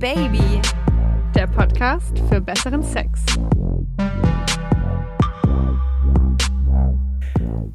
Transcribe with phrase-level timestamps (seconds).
[0.00, 0.62] Baby,
[1.34, 3.20] der Podcast für besseren Sex.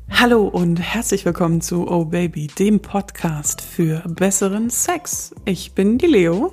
[0.09, 5.35] Hallo und herzlich willkommen zu Oh Baby, dem Podcast für besseren Sex.
[5.45, 6.51] Ich bin die Leo.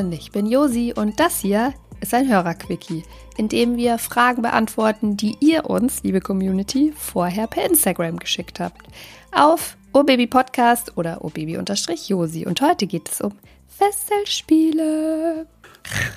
[0.00, 3.02] Und ich bin Josi und das hier ist ein Hörerquickie,
[3.36, 8.80] in dem wir Fragen beantworten, die ihr uns, liebe Community, vorher per Instagram geschickt habt.
[9.30, 12.46] Auf Baby Podcast oder obaby-josi.
[12.46, 13.32] Und heute geht es um
[13.78, 15.46] Fesselspiele.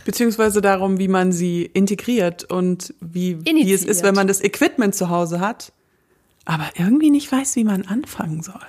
[0.06, 4.96] Beziehungsweise darum, wie man sie integriert und wie, wie es ist, wenn man das Equipment
[4.96, 5.72] zu Hause hat,
[6.46, 8.62] aber irgendwie nicht weiß, wie man anfangen soll.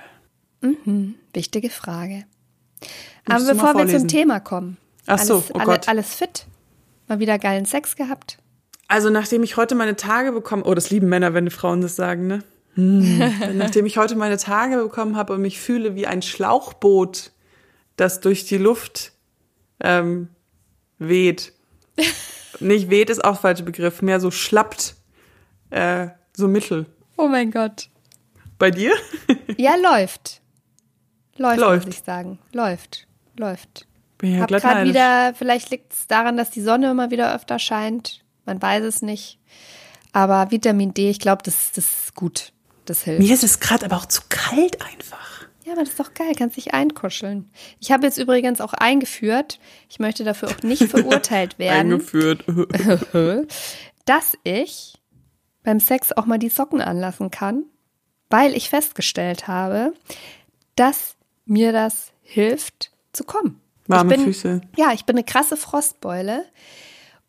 [0.60, 2.24] Mhm, wichtige Frage.
[3.26, 4.76] Aber bevor wir zum Thema kommen.
[5.06, 5.88] Ach so, alles, oh alle, Gott.
[5.88, 6.46] alles fit?
[7.08, 8.38] Mal wieder geilen Sex gehabt?
[8.88, 11.96] Also nachdem ich heute meine Tage bekomme, oh, das lieben Männer, wenn die Frauen das
[11.96, 12.42] sagen, ne?
[12.74, 13.18] Hm.
[13.54, 17.32] Nachdem ich heute meine Tage bekommen habe und mich fühle wie ein Schlauchboot,
[17.96, 19.12] das durch die Luft
[19.80, 20.28] ähm,
[20.98, 21.52] weht.
[22.60, 24.94] Nicht weht ist auch der falsche Begriff, mehr so schlappt,
[25.70, 26.86] äh, so mittel.
[27.16, 27.88] Oh mein Gott.
[28.58, 28.94] Bei dir?
[29.56, 30.40] Ja, läuft.
[31.36, 31.86] Läuft, läuft.
[31.86, 32.38] muss ich sagen.
[32.52, 33.06] Läuft.
[33.36, 33.86] Läuft.
[34.16, 37.58] Bin ja Hab gerade wieder, vielleicht liegt es daran, dass die Sonne immer wieder öfter
[37.58, 38.24] scheint.
[38.46, 39.38] Man weiß es nicht.
[40.12, 42.52] Aber Vitamin D, ich glaube, das, das ist gut.
[42.86, 43.22] Das hilft.
[43.22, 45.29] Mir ist es gerade aber auch zu kalt einfach.
[45.70, 47.48] Ja, aber das ist doch geil, kannst dich einkuscheln.
[47.78, 51.92] Ich habe jetzt übrigens auch eingeführt, ich möchte dafür auch nicht verurteilt werden.
[51.92, 52.44] eingeführt.
[54.04, 54.94] dass ich
[55.62, 57.66] beim Sex auch mal die Socken anlassen kann,
[58.30, 59.92] weil ich festgestellt habe,
[60.74, 61.14] dass
[61.46, 63.60] mir das hilft zu kommen.
[63.86, 64.62] Warme ich bin, Füße.
[64.76, 66.46] Ja, ich bin eine krasse Frostbeule.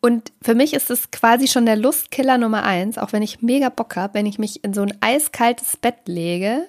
[0.00, 3.68] Und für mich ist es quasi schon der Lustkiller Nummer eins, auch wenn ich mega
[3.68, 6.66] Bock habe, wenn ich mich in so ein eiskaltes Bett lege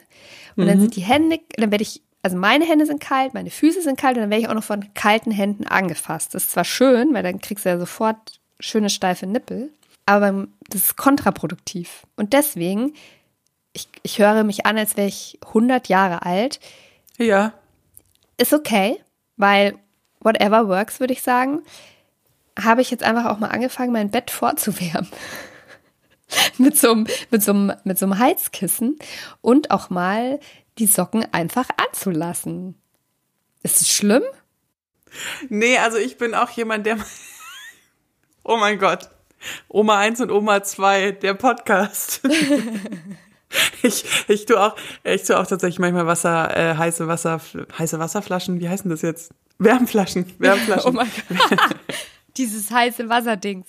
[0.55, 0.67] und mhm.
[0.67, 3.99] dann sind die Hände, dann werde ich, also meine Hände sind kalt, meine Füße sind
[3.99, 6.33] kalt und dann werde ich auch noch von kalten Händen angefasst.
[6.33, 9.71] Das ist zwar schön, weil dann kriegst du ja sofort schöne steife Nippel,
[10.05, 12.05] aber das ist kontraproduktiv.
[12.15, 12.93] Und deswegen,
[13.73, 16.59] ich, ich höre mich an, als wäre ich 100 Jahre alt.
[17.17, 17.53] Ja.
[18.37, 18.97] Ist okay,
[19.37, 19.75] weil
[20.19, 21.61] whatever works, würde ich sagen
[22.61, 25.09] habe ich jetzt einfach auch mal angefangen, mein Bett vorzuwärmen.
[26.57, 28.97] mit, so einem, mit, so einem, mit so einem Heizkissen
[29.41, 30.39] und auch mal
[30.77, 32.75] die Socken einfach anzulassen.
[33.61, 34.23] Ist es schlimm?
[35.49, 36.97] Nee, also ich bin auch jemand, der.
[38.45, 39.09] Oh mein Gott.
[39.69, 42.19] Oma 1 und Oma 2, der Podcast.
[43.81, 47.39] ich, ich tue auch, ich tue auch tatsächlich manchmal Wasser, äh, heiße Wasser,
[47.79, 49.31] heiße Wasserflaschen, wie heißen das jetzt?
[49.59, 50.89] Wärmflaschen, Wärmflaschen.
[50.89, 51.59] oh mein Gott.
[52.37, 53.67] Dieses heiße Wasserdings.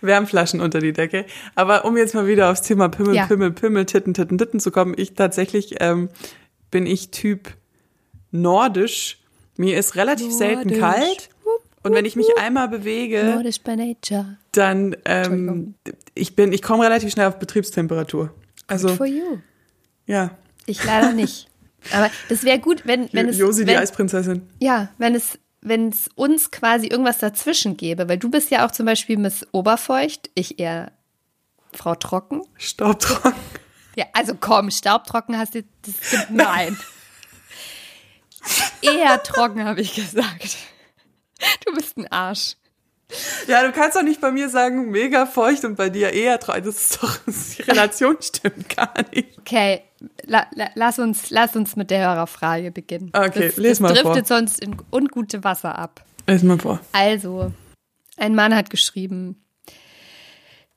[0.00, 1.24] Wärmflaschen unter die Decke.
[1.54, 3.26] Aber um jetzt mal wieder aufs Thema Pimmel, ja.
[3.26, 6.10] Pimmel, Pimmel, Titten, Titten, Titten zu kommen, ich tatsächlich ähm,
[6.70, 7.54] bin ich Typ
[8.30, 9.18] nordisch.
[9.56, 10.38] Mir ist relativ nordisch.
[10.38, 11.30] selten kalt.
[11.82, 14.36] Und wenn ich mich einmal bewege, nordisch by nature.
[14.52, 15.74] dann ähm,
[16.14, 18.34] ich bin, ich komme relativ schnell auf Betriebstemperatur.
[18.66, 19.38] Also Good for you.
[20.06, 20.32] Ja.
[20.66, 21.48] Ich leider nicht.
[21.92, 23.38] Aber das wäre gut, wenn, wenn es.
[23.38, 24.42] Josi, wenn, die Eisprinzessin.
[24.58, 28.70] Ja, wenn es wenn es uns quasi irgendwas dazwischen gäbe, weil du bist ja auch
[28.70, 30.92] zum Beispiel Miss Oberfeucht, ich eher
[31.72, 32.42] Frau Trocken.
[32.56, 33.34] Staubtrocken.
[33.96, 36.78] Ja, also komm, Staubtrocken hast du, das gibt, nein.
[38.82, 40.56] eher trocken, habe ich gesagt.
[41.64, 42.56] Du bist ein Arsch.
[43.46, 46.64] Ja, du kannst doch nicht bei mir sagen, mega feucht und bei dir eher trocken.
[46.64, 49.38] Das ist doch, die Relation stimmt gar nicht.
[49.38, 49.82] Okay,
[50.24, 53.10] la, la, lass, uns, lass uns mit der Hörerfrage beginnen.
[53.14, 53.94] Okay, das, les mal vor.
[53.94, 56.04] Das driftet sonst in ungute Wasser ab.
[56.26, 56.80] Les mal vor.
[56.92, 57.52] Also,
[58.18, 59.42] ein Mann hat geschrieben,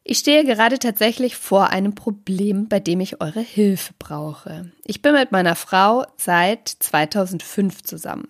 [0.03, 4.72] ich stehe gerade tatsächlich vor einem Problem, bei dem ich eure Hilfe brauche.
[4.86, 8.28] Ich bin mit meiner Frau seit 2005 zusammen.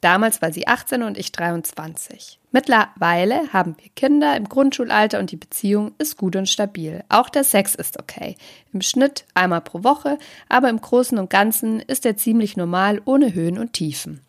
[0.00, 2.38] Damals war sie 18 und ich 23.
[2.52, 7.04] Mittlerweile haben wir Kinder im Grundschulalter und die Beziehung ist gut und stabil.
[7.08, 8.36] Auch der Sex ist okay.
[8.72, 13.34] Im Schnitt einmal pro Woche, aber im Großen und Ganzen ist er ziemlich normal, ohne
[13.34, 14.20] Höhen und Tiefen.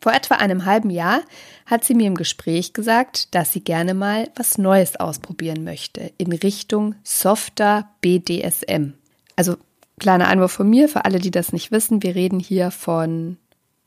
[0.00, 1.20] Vor etwa einem halben Jahr
[1.64, 6.32] hat sie mir im Gespräch gesagt, dass sie gerne mal was Neues ausprobieren möchte in
[6.32, 8.92] Richtung softer BDSM.
[9.36, 9.56] Also
[9.98, 12.02] kleiner Einwurf von mir für alle, die das nicht wissen.
[12.02, 13.38] Wir reden hier von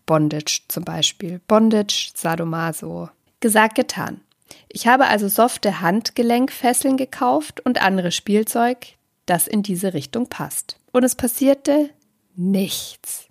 [0.10, 1.40] Bondage zum Beispiel.
[1.48, 3.12] Bondage, Sadomaso.
[3.42, 4.22] Gesagt, getan.
[4.68, 8.88] Ich habe also softe Handgelenkfesseln gekauft und andere Spielzeug,
[9.28, 10.80] das in diese Richtung passt.
[10.92, 11.92] Und es passierte
[12.36, 13.28] nichts.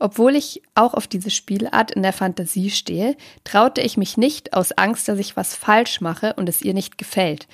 [0.00, 4.72] Obwohl ich auch auf diese Spielart in der Fantasie stehe, traute ich mich nicht aus
[4.72, 7.46] Angst, dass ich was falsch mache und es ihr nicht gefällt.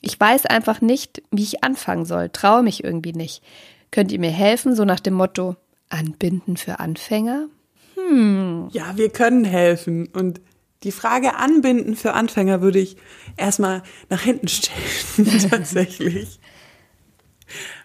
[0.00, 3.42] Ich weiß einfach nicht, wie ich anfangen soll, traue mich irgendwie nicht.
[3.90, 5.56] Könnt ihr mir helfen, so nach dem Motto
[5.88, 7.48] Anbinden für Anfänger?
[7.94, 8.68] Hm.
[8.72, 10.08] Ja, wir können helfen.
[10.12, 10.40] Und
[10.82, 12.96] Die Frage anbinden für Anfänger würde ich
[13.36, 16.40] erstmal nach hinten stellen, tatsächlich.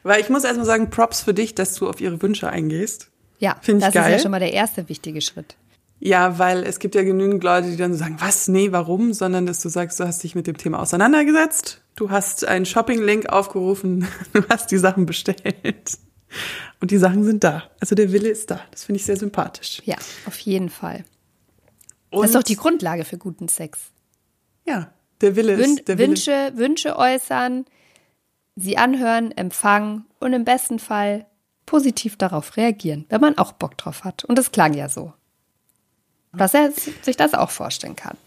[0.03, 3.09] Weil ich muss erstmal sagen, Props für dich, dass du auf ihre Wünsche eingehst.
[3.39, 4.05] Ja, Find ich das geil.
[4.11, 5.55] ist ja schon mal der erste wichtige Schritt.
[5.99, 9.45] Ja, weil es gibt ja genügend Leute, die dann so sagen, was, nee, warum, sondern
[9.45, 14.07] dass du sagst, du hast dich mit dem Thema auseinandergesetzt, du hast einen Shopping-Link aufgerufen,
[14.33, 15.97] du hast die Sachen bestellt
[16.79, 17.63] und die Sachen sind da.
[17.79, 18.61] Also der Wille ist da.
[18.71, 19.81] Das finde ich sehr sympathisch.
[19.85, 19.95] Ja,
[20.25, 21.03] auf jeden Fall.
[22.09, 23.79] Und das ist doch die Grundlage für guten Sex.
[24.65, 26.09] Ja, der Wille Wün ist der Wille.
[26.09, 27.65] Wünsche, Wünsche äußern,
[28.55, 31.25] sie anhören, empfangen und im besten Fall
[31.65, 34.23] positiv darauf reagieren, wenn man auch Bock drauf hat.
[34.25, 35.13] Und das klang ja so.
[36.33, 38.17] Dass er sich das auch vorstellen kann.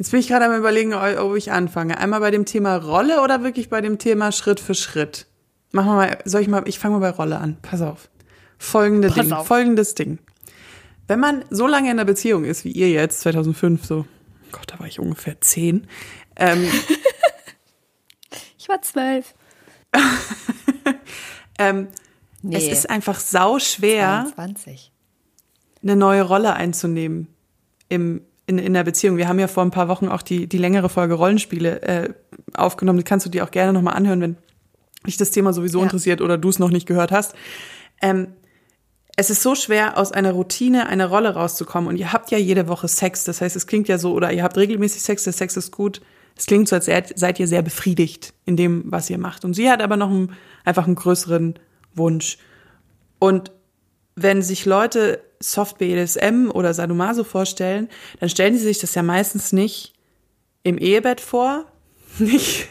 [0.00, 1.98] Jetzt bin ich gerade am überlegen, ob ich anfange.
[1.98, 5.26] Einmal bei dem Thema Rolle oder wirklich bei dem Thema Schritt für Schritt.
[5.72, 7.58] Machen wir mal, soll ich mal, ich fange mal bei Rolle an.
[7.60, 8.08] Pass auf.
[8.56, 9.46] Folgende Pass Ding, auf.
[9.46, 10.18] folgendes Ding.
[11.06, 14.06] Wenn man so lange in einer Beziehung ist wie ihr jetzt, 2005, so,
[14.52, 15.86] Gott, da war ich ungefähr zehn,
[16.36, 16.66] ähm,
[18.58, 19.34] Ich war zwölf.
[21.58, 21.88] ähm,
[22.40, 24.92] Nee, es ist einfach sau schwer, 21.
[25.82, 27.26] eine neue Rolle einzunehmen
[27.90, 29.16] im, in, in der Beziehung.
[29.16, 32.08] Wir haben ja vor ein paar Wochen auch die, die längere Folge Rollenspiele äh,
[32.54, 32.98] aufgenommen.
[32.98, 34.36] Die kannst du dir auch gerne nochmal anhören, wenn
[35.06, 35.84] dich das Thema sowieso Ja.
[35.84, 37.34] interessiert oder du es noch nicht gehört hast.
[38.02, 38.28] Ähm,
[39.16, 41.88] es ist so schwer, aus einer Routine eine Rolle rauszukommen.
[41.88, 43.24] Und ihr habt ja jede Woche Sex.
[43.24, 46.00] Das heißt, es klingt ja so, oder ihr habt regelmäßig Sex, der Sex ist gut.
[46.36, 49.44] Es klingt so, als seid, seid ihr sehr befriedigt in dem, was ihr macht.
[49.44, 50.32] Und sie hat aber noch einen,
[50.64, 51.54] einfach einen größeren
[51.94, 52.38] Wunsch.
[53.18, 53.52] Und
[54.16, 59.52] wenn sich Leute Soft BDSM oder Sadomaso vorstellen, dann stellen sie sich das ja meistens
[59.52, 59.94] nicht
[60.62, 61.64] im Ehebett vor,
[62.18, 62.68] nicht,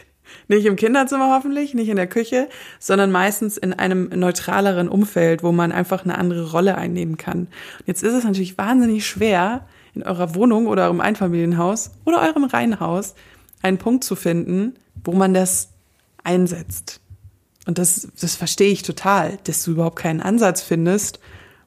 [0.48, 2.48] nicht im Kinderzimmer hoffentlich, nicht in der Küche,
[2.78, 7.48] sondern meistens in einem neutraleren Umfeld, wo man einfach eine andere Rolle einnehmen kann.
[7.78, 12.44] Und jetzt ist es natürlich wahnsinnig schwer, in eurer Wohnung oder eurem Einfamilienhaus oder eurem
[12.44, 13.14] Reihenhaus
[13.62, 15.70] einen Punkt zu finden, wo man das
[16.22, 16.99] einsetzt.
[17.66, 21.20] Und das, das verstehe ich total, dass du überhaupt keinen Ansatz findest,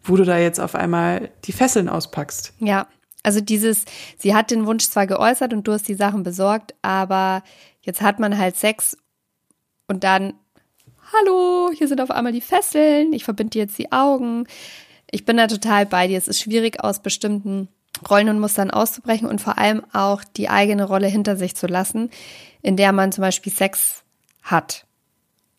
[0.04, 2.54] wo du da jetzt auf einmal die Fesseln auspackst.
[2.60, 2.88] Ja,
[3.22, 3.86] also dieses,
[4.18, 7.44] sie hat den Wunsch zwar geäußert und du hast die Sachen besorgt, aber
[7.81, 8.98] jetzt hat man halt Sex
[9.88, 10.34] und dann,
[11.13, 14.46] hallo, hier sind auf einmal die Fesseln, ich verbinde dir jetzt die Augen.
[15.10, 16.18] Ich bin da total bei dir.
[16.18, 17.69] Es ist schwierig, aus bestimmten
[18.10, 22.10] Rollen und Mustern auszubrechen und vor allem auch die eigene Rolle hinter sich zu lassen,
[22.62, 24.04] in der man zum Beispiel Sex
[24.42, 24.86] hat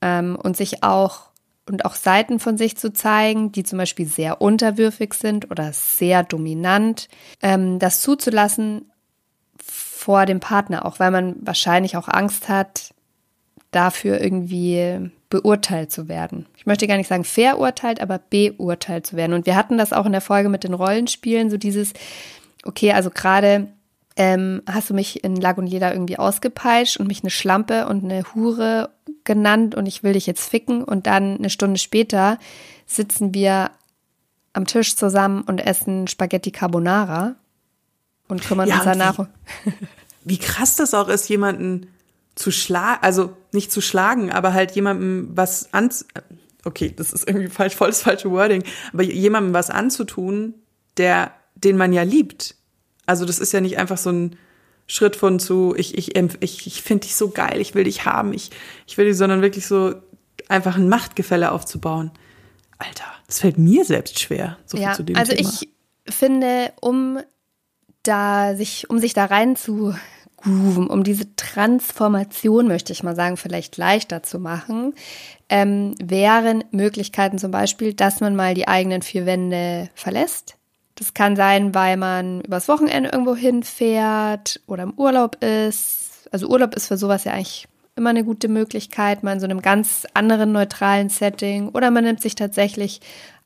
[0.04, 1.30] ähm, und sich auch
[1.66, 6.22] und auch Seiten von sich zu zeigen, die zum Beispiel sehr unterwürfig sind oder sehr
[6.22, 7.08] dominant,
[7.40, 8.92] ähm, das zuzulassen
[9.58, 12.92] vor dem Partner, auch weil man wahrscheinlich auch Angst hat,
[13.70, 16.44] dafür irgendwie beurteilt zu werden.
[16.54, 19.32] Ich möchte gar nicht sagen verurteilt, aber beurteilt zu werden.
[19.32, 21.94] Und wir hatten das auch in der Folge mit den Rollenspielen, so dieses,
[22.64, 23.68] okay, also gerade
[24.16, 28.04] ähm, hast du mich in Lag und Leder irgendwie ausgepeitscht und mich eine Schlampe und
[28.04, 28.90] eine Hure
[29.25, 32.38] genannt und ich will dich jetzt ficken und dann eine Stunde später
[32.87, 33.71] sitzen wir
[34.53, 37.35] am Tisch zusammen und essen Spaghetti Carbonara
[38.29, 39.26] und kümmern Ja, uns danach.
[40.25, 41.88] Wie krass das auch ist, jemanden
[42.35, 45.91] zu schlagen, also nicht zu schlagen, aber halt jemandem was an,
[46.65, 50.54] okay, das ist irgendwie falsch, voll das falsche Wording, aber jemandem was anzutun,
[50.97, 52.57] der, den man ja liebt.
[53.07, 54.37] Also das ist ja nicht einfach so ein
[54.87, 58.33] Schritt von zu, ich, ich, ich, ich finde dich so geil, ich will dich haben,
[58.33, 58.50] ich,
[58.87, 59.95] ich will dich, sondern wirklich so
[60.49, 62.11] einfach ein Machtgefälle aufzubauen.
[62.79, 65.49] Alter, das fällt mir selbst schwer, so viel Ja, zu dem also Thema.
[65.49, 65.69] ich
[66.12, 67.19] finde, um
[68.03, 69.95] da sich, um sich da rein zu
[70.37, 74.95] grooven, um diese Transformation, möchte ich mal sagen, vielleicht leichter zu machen,
[75.49, 80.57] ähm, wären Möglichkeiten zum Beispiel, dass man mal die eigenen vier Wände verlässt.
[80.96, 86.28] Das kann sein, weil man übers Wochenende irgendwo hinfährt oder im Urlaub ist.
[86.30, 89.62] Also Urlaub ist für sowas ja eigentlich immer eine gute Möglichkeit, mal in so einem
[89.62, 91.68] ganz anderen neutralen Setting.
[91.70, 93.00] Oder man nimmt sich tatsächlich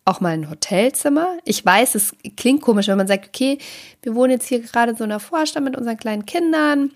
[0.04, 1.38] auch mal ein Hotelzimmer.
[1.44, 3.58] Ich weiß, es klingt komisch, wenn man sagt, okay,
[4.02, 6.92] wir wohnen jetzt hier gerade in so einer Vorstadt mit unseren kleinen Kindern.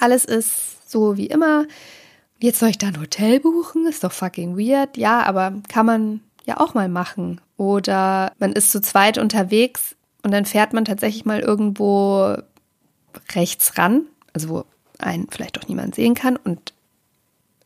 [0.00, 1.66] Alles ist so wie immer.
[2.40, 3.86] Jetzt soll ich da ein Hotel buchen?
[3.86, 4.96] Ist doch fucking weird.
[4.96, 7.40] Ja, aber kann man ja auch mal machen.
[7.56, 12.36] Oder man ist zu zweit unterwegs und dann fährt man tatsächlich mal irgendwo
[13.34, 14.64] rechts ran, also wo
[14.98, 16.36] einen vielleicht auch niemand sehen kann.
[16.36, 16.72] Und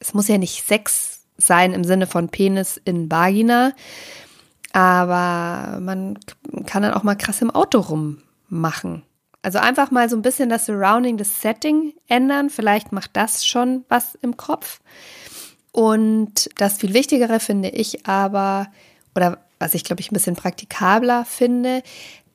[0.01, 3.73] es muss ja nicht Sex sein im Sinne von Penis in Vagina,
[4.73, 6.19] aber man
[6.67, 9.03] kann dann auch mal krass im Auto rummachen.
[9.43, 12.51] Also einfach mal so ein bisschen das Surrounding, das Setting ändern.
[12.51, 14.81] Vielleicht macht das schon was im Kopf.
[15.73, 18.69] Und das viel Wichtigere finde ich aber,
[19.15, 21.83] oder was ich glaube ich ein bisschen praktikabler finde,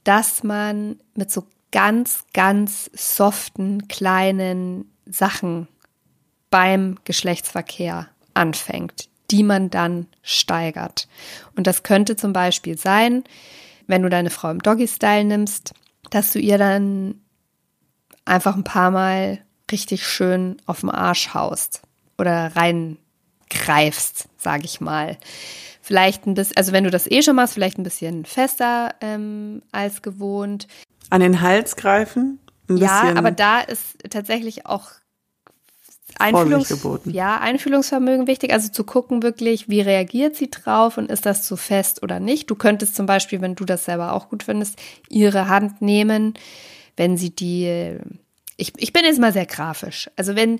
[0.04, 5.68] dass man mit so ganz, ganz soften, kleinen Sachen
[6.50, 11.08] beim Geschlechtsverkehr anfängt, die man dann steigert.
[11.56, 13.24] Und das könnte zum Beispiel sein,
[13.88, 15.74] wenn du deine Frau im Doggy-Style nimmst,
[16.12, 17.20] dass du ihr dann
[18.24, 19.39] einfach ein paar Mal
[19.72, 21.82] richtig schön auf den Arsch haust
[22.18, 22.56] oder
[23.52, 25.18] reingreifst, sage ich mal.
[25.82, 29.62] Vielleicht ein bisschen, also wenn du das eh schon machst, vielleicht ein bisschen fester ähm,
[29.72, 30.68] als gewohnt.
[31.10, 32.40] An den Hals greifen?
[32.68, 34.90] ja, aber da ist tatsächlich auch
[36.18, 36.74] Einfühlungs
[37.06, 41.58] ja, Einfühlungsvermögen wichtig, also zu gucken wirklich, wie reagiert sie drauf und ist das zu
[41.58, 42.50] fest oder nicht.
[42.50, 46.34] Du könntest zum Beispiel, wenn du das selber auch gut findest, ihre Hand nehmen,
[46.96, 47.98] wenn sie die,
[48.58, 50.60] ich, ich bin jetzt mal sehr grafisch, also wenn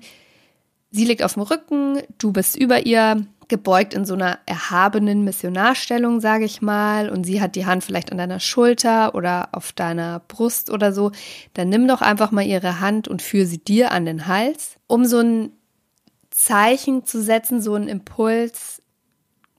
[0.90, 6.20] sie liegt auf dem Rücken, du bist über ihr, gebeugt in so einer erhabenen Missionarstellung,
[6.20, 10.20] sage ich mal, und sie hat die Hand vielleicht an deiner Schulter oder auf deiner
[10.26, 11.12] Brust oder so,
[11.54, 15.04] dann nimm doch einfach mal ihre Hand und führe sie dir an den Hals, um
[15.04, 15.52] so ein
[16.30, 18.82] Zeichen zu setzen, so ein Impuls.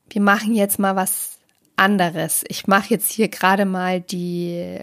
[0.10, 1.40] Wir machen jetzt mal was
[1.76, 2.44] anderes.
[2.50, 4.80] Ich mache jetzt hier gerade mal die,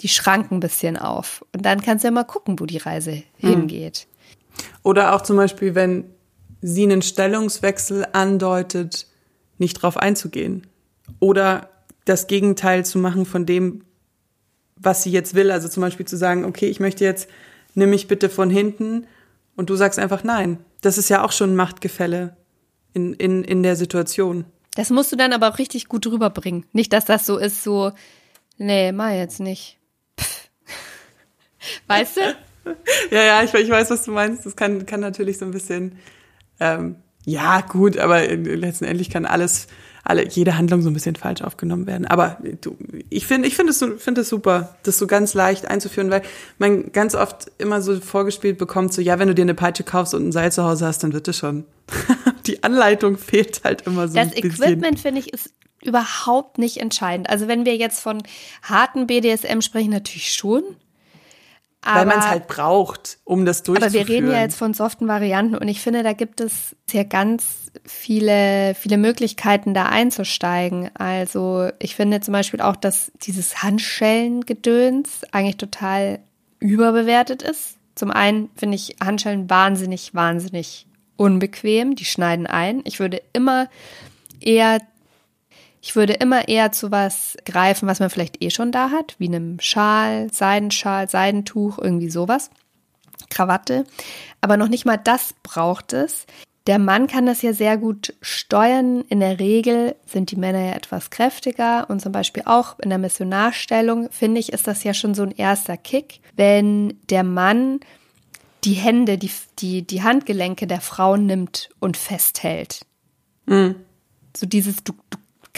[0.00, 1.44] die Schranken ein bisschen auf.
[1.54, 3.50] Und dann kannst du ja mal gucken, wo die Reise hm.
[3.50, 4.08] hingeht.
[4.82, 6.04] Oder auch zum Beispiel, wenn
[6.60, 9.06] sie einen Stellungswechsel andeutet,
[9.58, 10.66] nicht drauf einzugehen.
[11.20, 11.68] Oder
[12.04, 13.84] das Gegenteil zu machen von dem,
[14.76, 15.50] was sie jetzt will.
[15.50, 17.28] Also zum Beispiel zu sagen, okay, ich möchte jetzt,
[17.74, 19.06] nimm mich bitte von hinten
[19.56, 20.58] und du sagst einfach nein.
[20.80, 22.36] Das ist ja auch schon ein Machtgefälle
[22.94, 24.44] in, in, in der Situation.
[24.74, 26.64] Das musst du dann aber auch richtig gut rüberbringen.
[26.72, 27.92] Nicht, dass das so ist, so,
[28.58, 29.78] nee, mach jetzt nicht.
[30.18, 30.50] Pff.
[31.88, 32.36] Weißt du?
[33.10, 34.46] ja, ja, ich, ich weiß, was du meinst.
[34.46, 35.98] Das kann, kann natürlich so ein bisschen
[36.60, 36.96] ähm,
[37.28, 39.66] ja, gut, aber letztendlich kann alles,
[40.02, 42.06] alle, jede Handlung so ein bisschen falsch aufgenommen werden.
[42.06, 42.74] Aber du,
[43.10, 46.22] ich finde, ich finde es, finde es super, das so ganz leicht einzuführen, weil
[46.56, 50.14] man ganz oft immer so vorgespielt bekommt, so, ja, wenn du dir eine Peitsche kaufst
[50.14, 51.64] und ein Seil zu Hause hast, dann wird es schon.
[52.46, 54.48] Die Anleitung fehlt halt immer so das ein bisschen.
[54.48, 57.28] Das Equipment, finde ich, ist überhaupt nicht entscheidend.
[57.28, 58.22] Also wenn wir jetzt von
[58.62, 60.62] harten BDSM sprechen, natürlich schon.
[61.82, 64.02] Aber, Weil man es halt braucht, um das durchzuführen.
[64.02, 67.04] Aber wir reden ja jetzt von soften Varianten und ich finde, da gibt es ja
[67.04, 70.90] ganz viele, viele Möglichkeiten, da einzusteigen.
[70.94, 76.18] Also ich finde zum Beispiel auch, dass dieses Handschellengedöns eigentlich total
[76.58, 77.76] überbewertet ist.
[77.94, 81.94] Zum einen finde ich Handschellen wahnsinnig, wahnsinnig unbequem.
[81.94, 82.80] Die schneiden ein.
[82.84, 83.68] Ich würde immer
[84.40, 84.80] eher
[85.80, 89.28] ich würde immer eher zu was greifen, was man vielleicht eh schon da hat, wie
[89.28, 92.50] einem Schal, Seidenschal, Seidentuch, irgendwie sowas.
[93.30, 93.84] Krawatte.
[94.40, 96.26] Aber noch nicht mal das braucht es.
[96.66, 99.02] Der Mann kann das ja sehr gut steuern.
[99.08, 102.98] In der Regel sind die Männer ja etwas kräftiger und zum Beispiel auch in der
[102.98, 107.80] Missionarstellung, finde ich, ist das ja schon so ein erster Kick, wenn der Mann
[108.64, 109.30] die Hände, die,
[109.60, 112.84] die, die Handgelenke der Frau nimmt und festhält.
[113.46, 113.76] Mhm.
[114.36, 114.92] So dieses, du,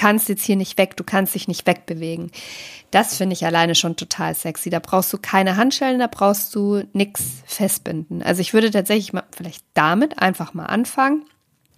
[0.01, 2.31] kannst jetzt hier nicht weg, du kannst dich nicht wegbewegen.
[2.91, 4.71] Das finde ich alleine schon total sexy.
[4.71, 8.23] Da brauchst du keine Handschellen, da brauchst du nichts festbinden.
[8.23, 11.27] Also ich würde tatsächlich mal vielleicht damit einfach mal anfangen.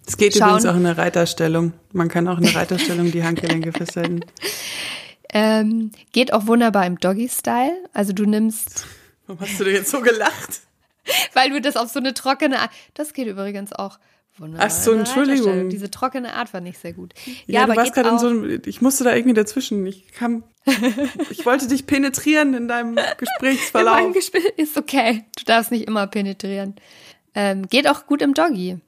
[0.07, 0.47] Es geht Schauen.
[0.47, 1.73] übrigens auch in der Reiterstellung.
[1.91, 4.21] Man kann auch in der Reiterstellung die Handgelenke festhalten.
[5.33, 7.75] Ähm, geht auch wunderbar im Doggy-Style.
[7.91, 8.85] Also du nimmst.
[9.27, 10.61] Warum hast du denn jetzt so gelacht?
[11.33, 12.57] Weil du das auf so eine trockene.
[12.93, 13.99] Das geht übrigens auch.
[14.37, 14.67] Wunderbar.
[14.67, 15.69] Ach so, Entschuldigung.
[15.69, 17.13] Diese trockene Art war nicht sehr gut.
[17.25, 19.85] Ja, ja aber du warst gerade in so einem, ich musste da irgendwie dazwischen.
[19.85, 20.43] Ich kam,
[21.29, 23.99] ich wollte dich penetrieren in deinem Gesprächsverlauf.
[23.99, 25.23] in Gespräch ist okay.
[25.37, 26.75] Du darfst nicht immer penetrieren.
[27.35, 28.79] Ähm, geht auch gut im Doggy.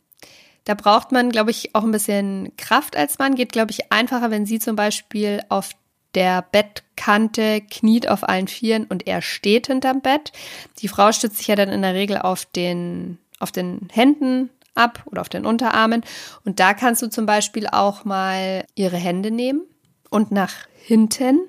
[0.63, 3.35] Da braucht man, glaube ich, auch ein bisschen Kraft als Mann.
[3.35, 5.69] Geht, glaube ich, einfacher, wenn sie zum Beispiel auf
[6.15, 10.31] der Bettkante kniet auf allen Vieren und er steht hinterm Bett.
[10.79, 15.03] Die Frau stützt sich ja dann in der Regel auf den, auf den Händen ab
[15.05, 16.03] oder auf den Unterarmen.
[16.43, 19.61] Und da kannst du zum Beispiel auch mal ihre Hände nehmen
[20.09, 21.39] und nach hinten,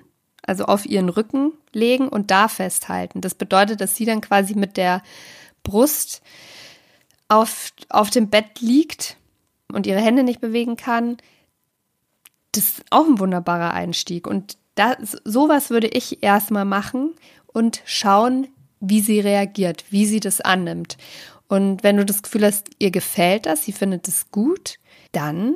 [0.43, 3.21] also auf ihren Rücken legen und da festhalten.
[3.21, 5.03] Das bedeutet, dass sie dann quasi mit der
[5.63, 6.23] Brust
[7.29, 9.17] auf, auf dem Bett liegt
[9.73, 11.17] und ihre Hände nicht bewegen kann.
[12.53, 14.27] Das ist auch ein wunderbarer Einstieg.
[14.27, 17.15] Und das, sowas würde ich erstmal machen
[17.47, 18.47] und schauen,
[18.81, 20.97] wie sie reagiert, wie sie das annimmt.
[21.49, 24.79] Und wenn du das Gefühl hast, ihr gefällt das, sie findet es gut,
[25.13, 25.55] dann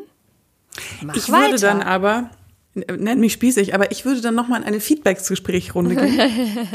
[1.02, 1.50] mach Ich weiter.
[1.50, 2.30] würde dann aber,
[2.75, 6.20] nenn mich spießig, aber ich würde dann nochmal in eine Feedbacksgesprächrunde gehen.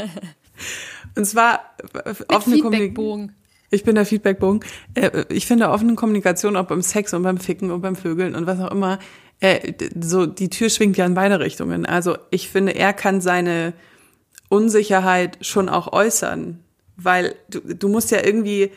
[1.16, 1.74] Und zwar
[2.28, 3.32] offene Kommunikation.
[3.70, 4.60] Ich bin der Feedbackbogen.
[4.94, 8.46] Äh, ich finde offene Kommunikation auch beim Sex und beim Ficken und beim Vögeln und
[8.46, 8.98] was auch immer,
[9.40, 11.84] äh, so die Tür schwingt ja in beide Richtungen.
[11.84, 13.72] Also ich finde, er kann seine
[14.48, 16.60] Unsicherheit schon auch äußern.
[16.96, 18.70] Weil du, du musst ja irgendwie,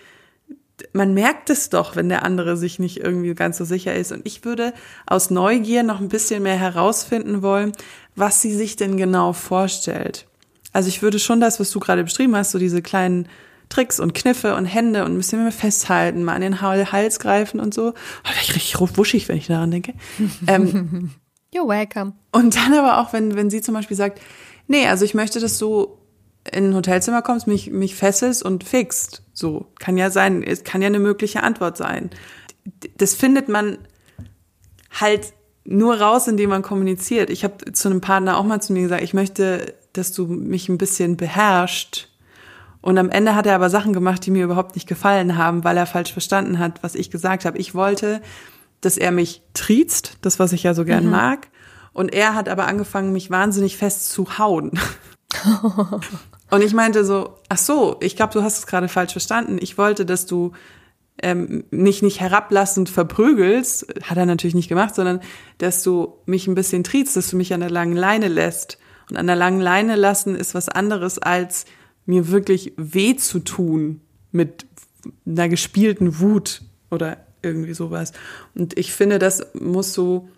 [0.94, 4.12] man merkt es doch, wenn der andere sich nicht irgendwie ganz so sicher ist.
[4.12, 4.74] Und ich würde
[5.06, 7.72] aus Neugier noch ein bisschen mehr herausfinden wollen,
[8.16, 10.28] was sie sich denn genau vorstellt.
[10.72, 13.28] Also ich würde schon das, was du gerade beschrieben hast, so diese kleinen
[13.70, 17.60] Tricks und Kniffe und Hände und ein bisschen mehr festhalten, mal an den Hals greifen
[17.60, 17.92] und so.
[18.24, 19.94] Da ich richtig wuschig, wenn ich daran denke.
[20.48, 21.12] ähm,
[21.54, 22.14] You're welcome.
[22.32, 24.22] Und dann aber auch, wenn, wenn sie zum Beispiel sagt,
[24.68, 25.98] nee, also ich möchte, dass du
[26.52, 29.24] in ein Hotelzimmer kommst, mich, mich fesselst und fixt.
[29.34, 32.10] So, kann ja sein, es kann ja eine mögliche Antwort sein.
[32.98, 33.78] Das findet man
[34.92, 37.30] halt nur raus, indem man kommuniziert.
[37.30, 40.68] Ich habe zu einem Partner auch mal zu mir gesagt, ich möchte, dass du mich
[40.70, 42.10] ein bisschen beherrscht.
[42.82, 45.78] Und am Ende hat er aber Sachen gemacht, die mir überhaupt nicht gefallen haben, weil
[45.78, 47.58] er falsch verstanden hat, was ich gesagt habe.
[47.58, 48.22] Ich wollte,
[48.82, 51.12] dass er mich triezt, das, was ich ja so gern mhm.
[51.12, 51.48] mag.
[51.94, 54.72] Und er hat aber angefangen, mich wahnsinnig fest zu hauen.
[56.50, 59.58] und ich meinte so, ach so, ich glaube, du hast es gerade falsch verstanden.
[59.62, 60.54] Ich wollte, dass du
[61.22, 65.22] ähm, mich nicht herablassend verprügelst, hat er natürlich nicht gemacht, sondern
[65.58, 68.78] dass du mich ein bisschen triezt, dass du mich an der langen Leine lässt.
[69.10, 71.66] Und an der langen Leine lassen ist was anderes, als
[72.06, 74.02] mir wirklich weh zu tun
[74.32, 74.66] mit
[75.26, 78.14] einer gespielten Wut oder irgendwie sowas.
[78.56, 80.30] Und ich finde, das musst du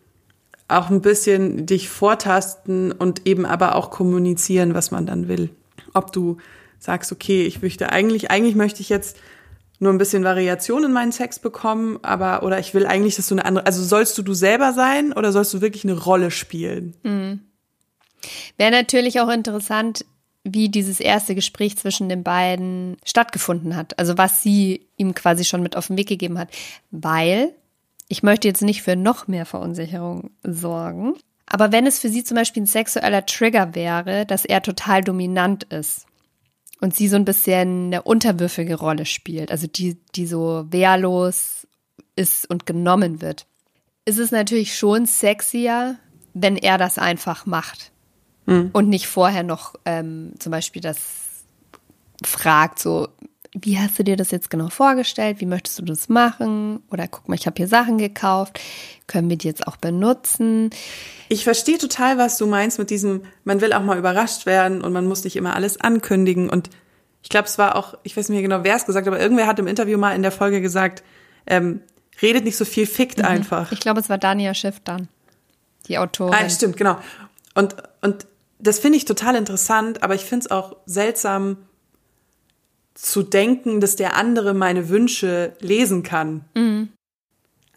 [0.68, 5.50] auch ein bisschen dich vortasten und eben aber auch kommunizieren, was man dann will.
[5.94, 6.38] Ob du
[6.80, 9.18] sagst, okay, ich möchte eigentlich, eigentlich möchte ich jetzt
[9.80, 13.36] nur ein bisschen Variation in meinen Sex bekommen, aber oder ich will eigentlich, dass du
[13.36, 16.96] eine andere, also sollst du du selber sein oder sollst du wirklich eine Rolle spielen?
[17.04, 17.40] Mhm.
[18.58, 20.06] Wäre natürlich auch interessant,
[20.44, 23.98] wie dieses erste Gespräch zwischen den beiden stattgefunden hat.
[24.00, 26.50] Also was sie ihm quasi schon mit auf den Weg gegeben hat.
[26.90, 27.54] Weil
[28.08, 31.14] ich möchte jetzt nicht für noch mehr Verunsicherung sorgen.
[31.54, 35.66] Aber wenn es für sie zum Beispiel ein sexueller Trigger wäre, dass er total dominant
[35.66, 36.06] ist
[36.80, 41.68] und sie so ein bisschen eine unterwürfige Rolle spielt, also die, die so wehrlos
[42.16, 43.48] ist und genommen wird,
[44.06, 45.98] ist es natürlich schon sexier,
[46.34, 47.92] wenn er das einfach macht
[48.46, 48.70] mhm.
[48.72, 51.00] und nicht vorher noch ähm, zum Beispiel das
[52.24, 53.10] fragt, so,
[53.54, 55.42] wie hast du dir das jetzt genau vorgestellt?
[55.42, 56.82] Wie möchtest du das machen?
[56.90, 58.60] Oder guck mal, ich habe hier Sachen gekauft.
[59.08, 60.70] Können wir die jetzt auch benutzen?
[61.28, 64.94] Ich verstehe total, was du meinst mit diesem, man will auch mal überrascht werden und
[64.94, 66.50] man muss nicht immer alles ankündigen.
[66.50, 66.70] Und
[67.24, 69.22] ich glaube, es war auch, ich weiß nicht mehr genau, wer es gesagt hat, aber
[69.22, 71.04] irgendwer hat im Interview mal in der Folge gesagt,
[71.46, 71.82] ähm,
[72.22, 73.26] redet nicht so viel, fickt mhm.
[73.26, 73.72] einfach.
[73.74, 75.10] Ich glaube, es war Dania Schiff dann,
[75.88, 76.34] die Autorin.
[76.34, 76.98] Ah, stimmt, genau.
[77.54, 78.28] Und, und
[78.60, 81.58] das finde ich total interessant, aber ich finde es auch seltsam
[82.94, 86.46] zu denken, dass der andere meine Wünsche lesen kann.
[86.56, 86.90] Mhm.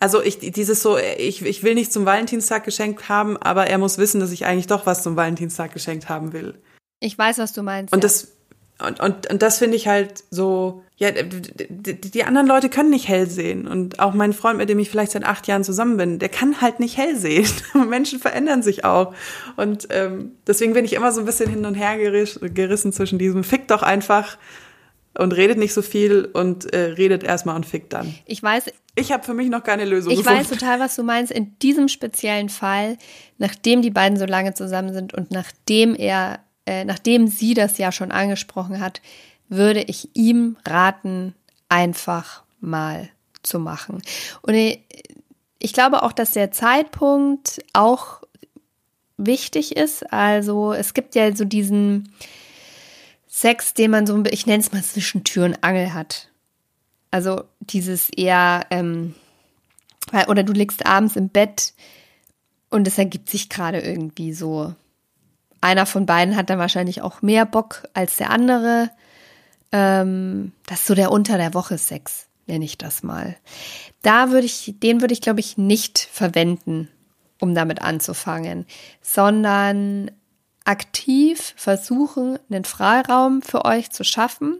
[0.00, 3.96] Also ich, dieses so, ich, ich will nicht zum Valentinstag geschenkt haben, aber er muss
[3.96, 6.54] wissen, dass ich eigentlich doch was zum Valentinstag geschenkt haben will.
[7.00, 7.92] Ich weiß, was du meinst.
[7.92, 8.02] Und ja.
[8.02, 8.28] das,
[8.86, 13.08] und, und, und das finde ich halt so, ja, die, die anderen Leute können nicht
[13.08, 13.66] hell sehen.
[13.66, 16.60] Und auch mein Freund, mit dem ich vielleicht seit acht Jahren zusammen bin, der kann
[16.60, 17.48] halt nicht hell sehen.
[17.88, 19.14] Menschen verändern sich auch.
[19.56, 23.44] Und ähm, deswegen bin ich immer so ein bisschen hin und her gerissen zwischen diesem
[23.44, 24.36] Fick doch einfach
[25.16, 28.14] und redet nicht so viel und äh, redet erstmal und fickt dann.
[28.26, 28.66] Ich weiß.
[28.96, 30.38] Ich habe für mich noch keine Lösung ich gefunden.
[30.38, 31.32] Weiß total, was du meinst.
[31.32, 32.96] In diesem speziellen Fall,
[33.38, 37.92] nachdem die beiden so lange zusammen sind und nachdem er äh, nachdem sie das ja
[37.92, 39.02] schon angesprochen hat,
[39.48, 41.34] würde ich ihm raten,
[41.68, 43.10] einfach mal
[43.42, 44.02] zu machen.
[44.42, 48.22] Und ich glaube auch, dass der Zeitpunkt auch
[49.16, 50.10] wichtig ist.
[50.12, 52.12] Also es gibt ja so diesen
[53.36, 56.28] Sex, den man so, ich nenne es mal zwischen Tür und Angel hat.
[57.10, 59.16] Also dieses eher, ähm,
[60.28, 61.74] oder du liegst abends im Bett
[62.70, 64.72] und es ergibt sich gerade irgendwie so
[65.60, 68.90] einer von beiden hat dann wahrscheinlich auch mehr Bock als der andere.
[69.72, 73.36] Ähm, das ist so der unter der Woche Sex, nenne ich das mal.
[74.02, 76.88] Da würde ich, den würde ich, glaube ich, nicht verwenden,
[77.40, 78.64] um damit anzufangen,
[79.02, 80.12] sondern
[80.64, 84.58] aktiv versuchen, einen Freiraum für euch zu schaffen,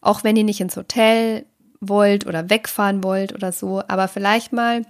[0.00, 1.46] auch wenn ihr nicht ins Hotel
[1.80, 4.82] wollt oder wegfahren wollt oder so, aber vielleicht mal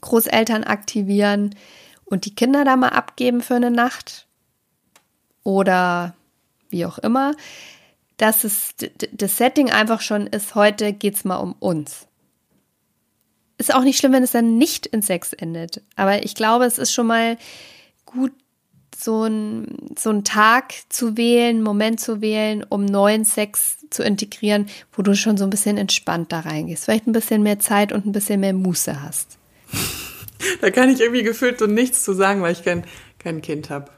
[0.00, 1.54] Großeltern aktivieren
[2.04, 4.26] und die Kinder da mal abgeben für eine Nacht
[5.44, 6.14] oder
[6.70, 7.34] wie auch immer,
[8.16, 8.74] dass es
[9.12, 12.06] das Setting einfach schon ist, heute geht es mal um uns.
[13.58, 15.82] Ist auch nicht schlimm, wenn es dann nicht in Sex endet.
[15.96, 17.36] Aber ich glaube, es ist schon mal
[18.06, 18.32] gut,
[19.02, 19.66] so ein,
[19.98, 25.02] so einen Tag zu wählen, einen Moment zu wählen, um neuen Sex zu integrieren, wo
[25.02, 26.84] du schon so ein bisschen entspannt da reingehst.
[26.84, 29.38] Vielleicht ein bisschen mehr Zeit und ein bisschen mehr Muße hast.
[30.60, 32.82] Da kann ich irgendwie gefühlt so nichts zu sagen, weil ich kein,
[33.20, 33.92] kein Kind habe.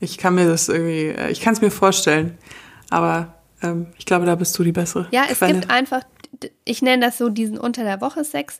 [0.00, 2.36] Ich kann mir das irgendwie, äh, ich kann es mir vorstellen,
[2.90, 5.06] aber ähm, ich glaube, da bist du die bessere.
[5.12, 5.60] Ja, es Quelle.
[5.60, 6.02] gibt einfach,
[6.64, 8.58] ich nenne das so diesen unter der Woche Sex.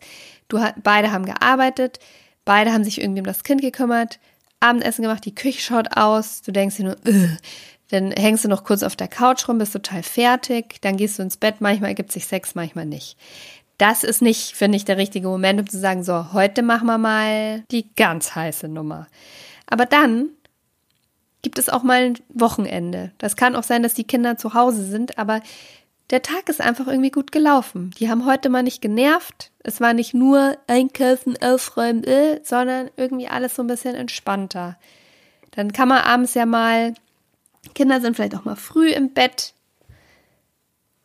[0.48, 1.98] Du, beide haben gearbeitet,
[2.44, 4.20] beide haben sich irgendwie um das Kind gekümmert,
[4.60, 7.36] Abendessen gemacht, die Küche schaut aus, du denkst dir nur, Ugh.
[7.90, 11.22] dann hängst du noch kurz auf der Couch rum, bist total fertig, dann gehst du
[11.22, 13.16] ins Bett, manchmal gibt sich Sex, manchmal nicht.
[13.78, 16.98] Das ist nicht, finde ich, der richtige Moment, um zu sagen, so, heute machen wir
[16.98, 19.06] mal die ganz heiße Nummer.
[19.66, 20.30] Aber dann
[21.42, 23.12] gibt es auch mal ein Wochenende.
[23.18, 25.42] Das kann auch sein, dass die Kinder zu Hause sind, aber
[26.10, 27.90] der Tag ist einfach irgendwie gut gelaufen.
[27.98, 29.50] Die haben heute mal nicht genervt.
[29.64, 34.78] Es war nicht nur einkaufen, aufräumen, äh, sondern irgendwie alles so ein bisschen entspannter.
[35.50, 36.94] Dann kann man abends ja mal,
[37.74, 39.54] Kinder sind vielleicht auch mal früh im Bett.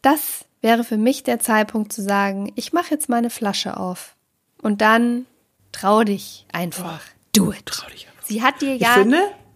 [0.03, 4.15] Das wäre für mich der Zeitpunkt zu sagen, ich mache jetzt meine Flasche auf.
[4.61, 5.25] Und dann
[5.71, 7.01] trau dich einfach.
[7.33, 7.65] Do it.
[7.65, 8.23] Trau dich einfach.
[8.23, 8.95] Sie hat dir ja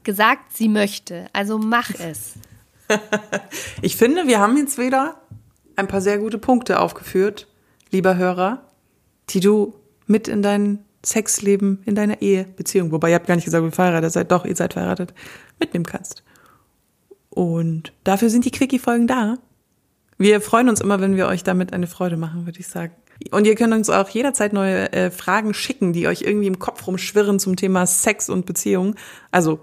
[0.04, 1.28] gesagt, sie möchte.
[1.34, 2.34] Also mach es.
[3.82, 5.22] ich finde, wir haben jetzt wieder
[5.76, 7.48] ein paar sehr gute Punkte aufgeführt,
[7.92, 8.64] lieber Hörer,
[9.30, 9.76] die du
[10.08, 13.72] mit in dein Sexleben, in deiner Ehe, Beziehung, wobei ihr habt gar nicht gesagt, ihr
[13.72, 15.14] verheiratet seid, doch, ihr seid verheiratet,
[15.60, 16.24] mitnehmen kannst.
[17.30, 19.38] Und dafür sind die Quickie-Folgen da.
[20.18, 22.94] Wir freuen uns immer, wenn wir euch damit eine Freude machen, würde ich sagen.
[23.32, 26.86] Und ihr könnt uns auch jederzeit neue äh, Fragen schicken, die euch irgendwie im Kopf
[26.88, 28.96] rumschwirren zum Thema Sex und Beziehung.
[29.32, 29.60] Also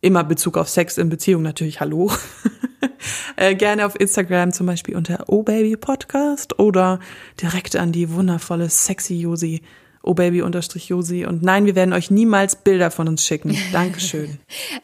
[0.00, 2.10] immer Bezug auf Sex in Beziehung natürlich, hallo.
[3.36, 7.00] äh, gerne auf Instagram zum Beispiel unter Oh Baby Podcast oder
[7.40, 9.62] direkt an die wundervolle sexy Josi,
[10.02, 11.26] Oh Baby unterstrich Josi.
[11.26, 13.56] Und nein, wir werden euch niemals Bilder von uns schicken.
[13.72, 14.38] Dankeschön.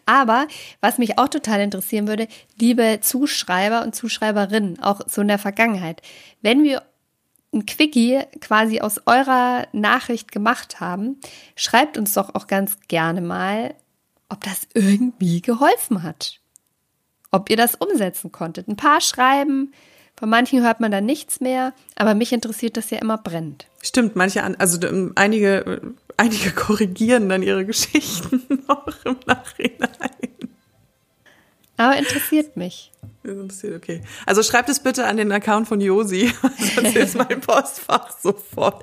[0.05, 0.46] Aber
[0.81, 2.29] was mich auch total interessieren würde,
[2.61, 6.02] liebe Zuschreiber und Zuschreiberinnen, auch so in der Vergangenheit,
[6.42, 6.83] wenn wir
[7.55, 11.18] ein Quickie quasi aus eurer Nachricht gemacht haben,
[11.55, 13.74] schreibt uns doch auch ganz gerne mal,
[14.29, 16.40] ob das irgendwie geholfen hat.
[17.37, 18.66] Ob ihr das umsetzen konntet.
[18.66, 19.75] Ein paar schreiben,
[20.16, 23.66] von manchen hört man dann nichts mehr, aber mich interessiert das ja immer brennend.
[23.83, 25.81] Stimmt, manche, an, also ähm, einige, äh,
[26.16, 29.90] einige korrigieren dann ihre Geschichten noch im Nachhinein.
[31.77, 32.90] Aber interessiert mich.
[33.22, 34.01] Interessiert, Okay.
[34.25, 36.33] Also schreibt es bitte an den Account von Josi,
[36.75, 38.81] sonst ist mein Postfach so voll.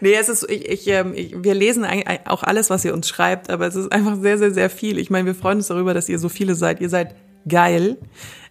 [0.00, 1.86] Nee, es ist, ich, ich, ähm, ich, wir lesen
[2.26, 4.98] auch alles, was ihr uns schreibt, aber es ist einfach sehr, sehr, sehr viel.
[4.98, 6.80] Ich meine, wir freuen uns darüber, dass ihr so viele seid.
[6.80, 7.14] Ihr seid
[7.48, 7.96] geil.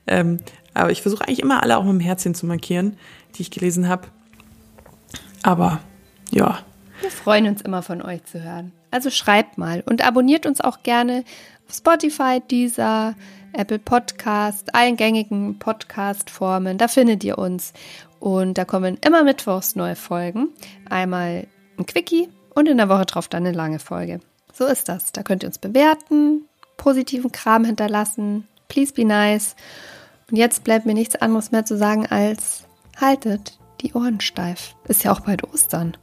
[0.08, 0.39] Ähm,
[0.73, 2.97] aber ich versuche eigentlich immer alle auch mit dem Herzchen zu markieren,
[3.36, 4.08] die ich gelesen habe.
[5.43, 5.80] Aber
[6.32, 6.60] ja,
[7.01, 8.71] Wir freuen uns immer von euch zu hören.
[8.91, 11.23] Also schreibt mal und abonniert uns auch gerne
[11.67, 13.15] auf Spotify, Deezer,
[13.57, 16.77] Apple Podcast, allen gängigen Podcast-Formen.
[16.77, 17.73] Da findet ihr uns.
[18.19, 20.49] Und da kommen immer mittwochs neue Folgen.
[20.89, 24.19] Einmal ein Quickie und in der Woche drauf dann eine lange Folge.
[24.53, 25.11] So ist das.
[25.11, 26.45] Da könnt ihr uns bewerten,
[26.77, 28.47] positiven Kram hinterlassen.
[28.67, 29.55] Please be nice.
[30.31, 32.63] Und jetzt bleibt mir nichts anderes mehr zu sagen als
[32.99, 34.75] haltet die Ohren steif.
[34.87, 35.97] Ist ja auch bald Ostern.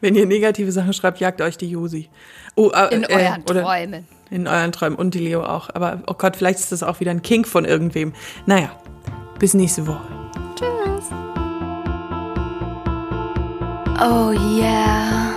[0.00, 2.08] wenn ihr negative Sachen schreibt, jagt euch die Josi.
[2.54, 4.06] Oh, äh, In äh, euren oder- Träumen.
[4.30, 5.68] In euren Träumen und die Leo auch.
[5.74, 8.12] Aber oh Gott, vielleicht ist das auch wieder ein Kink von irgendwem.
[8.46, 8.70] Naja,
[9.38, 10.06] bis nächste Woche.
[10.56, 11.10] Tschüss.
[14.00, 15.35] Oh yeah.